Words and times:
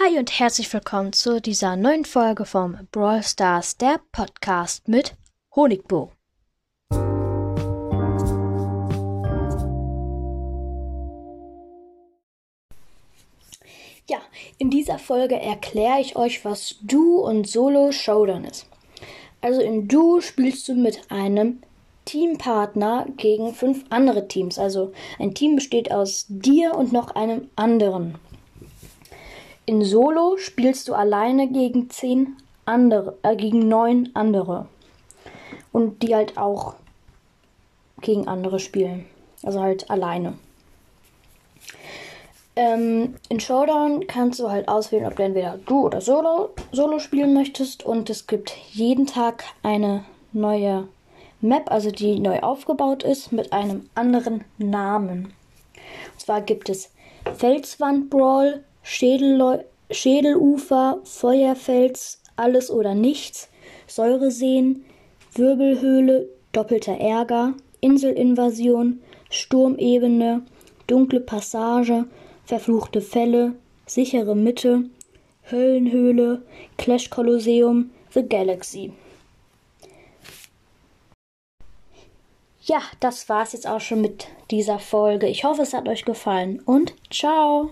Hi 0.00 0.18
und 0.18 0.40
herzlich 0.40 0.72
willkommen 0.72 1.12
zu 1.12 1.40
dieser 1.40 1.76
neuen 1.76 2.04
Folge 2.04 2.46
vom 2.46 2.88
Brawl 2.90 3.22
Stars, 3.22 3.76
der 3.76 4.00
Podcast 4.10 4.88
mit 4.88 5.14
Honigbo. 5.54 6.10
Ja, 14.08 14.18
in 14.58 14.70
dieser 14.70 14.98
Folge 14.98 15.36
erkläre 15.36 16.00
ich 16.00 16.16
euch, 16.16 16.44
was 16.44 16.74
Du 16.82 17.20
und 17.20 17.46
Solo 17.46 17.92
Showdown 17.92 18.46
ist. 18.46 18.66
Also 19.42 19.60
in 19.60 19.86
Du 19.86 20.20
spielst 20.20 20.66
du 20.66 20.74
mit 20.74 21.08
einem 21.08 21.62
Teampartner 22.04 23.06
gegen 23.16 23.54
fünf 23.54 23.84
andere 23.90 24.26
Teams. 24.26 24.58
Also 24.58 24.92
ein 25.20 25.34
Team 25.34 25.54
besteht 25.54 25.92
aus 25.92 26.26
dir 26.28 26.74
und 26.74 26.92
noch 26.92 27.14
einem 27.14 27.48
anderen. 27.54 28.18
In 29.66 29.82
Solo 29.82 30.36
spielst 30.36 30.88
du 30.88 30.94
alleine 30.94 31.48
gegen 31.48 31.88
zehn 31.88 32.36
andere, 32.66 33.16
äh, 33.22 33.34
gegen 33.34 33.66
neun 33.68 34.10
andere. 34.14 34.68
Und 35.72 36.02
die 36.02 36.14
halt 36.14 36.36
auch 36.36 36.74
gegen 38.00 38.28
andere 38.28 38.60
spielen. 38.60 39.06
Also 39.42 39.60
halt 39.60 39.90
alleine. 39.90 40.34
Ähm, 42.56 43.16
in 43.28 43.40
Showdown 43.40 44.06
kannst 44.06 44.38
du 44.38 44.50
halt 44.50 44.68
auswählen, 44.68 45.06
ob 45.06 45.16
du 45.16 45.24
entweder 45.24 45.58
du 45.66 45.86
oder 45.86 46.00
Solo, 46.00 46.50
Solo 46.70 46.98
spielen 46.98 47.34
möchtest. 47.34 47.84
Und 47.84 48.10
es 48.10 48.26
gibt 48.26 48.50
jeden 48.72 49.06
Tag 49.06 49.44
eine 49.62 50.04
neue 50.32 50.88
Map, 51.40 51.70
also 51.70 51.90
die 51.90 52.20
neu 52.20 52.40
aufgebaut 52.40 53.02
ist, 53.02 53.32
mit 53.32 53.52
einem 53.52 53.88
anderen 53.94 54.44
Namen. 54.58 55.32
Und 56.12 56.20
zwar 56.20 56.42
gibt 56.42 56.68
es 56.68 56.90
Felswand 57.36 58.10
Brawl, 58.10 58.62
Schädel, 58.84 59.64
Schädelufer, 59.90 61.00
Feuerfels, 61.04 62.20
alles 62.36 62.70
oder 62.70 62.94
nichts, 62.94 63.48
Säureseen, 63.86 64.84
Wirbelhöhle, 65.34 66.28
doppelter 66.52 66.98
Ärger, 67.00 67.54
Inselinvasion, 67.80 69.00
Sturmebene, 69.30 70.42
dunkle 70.86 71.20
Passage, 71.20 72.04
verfluchte 72.44 73.00
Fälle, 73.00 73.54
sichere 73.86 74.36
Mitte, 74.36 74.84
Höllenhöhle, 75.50 76.42
Clash 76.76 77.08
Kolosseum, 77.08 77.90
The 78.12 78.28
Galaxy. 78.28 78.92
Ja, 82.60 82.80
das 83.00 83.28
war's 83.28 83.54
jetzt 83.54 83.66
auch 83.66 83.80
schon 83.80 84.02
mit 84.02 84.28
dieser 84.50 84.78
Folge. 84.78 85.26
Ich 85.26 85.44
hoffe, 85.44 85.62
es 85.62 85.72
hat 85.72 85.88
euch 85.88 86.04
gefallen 86.04 86.60
und 86.60 86.94
ciao! 87.10 87.70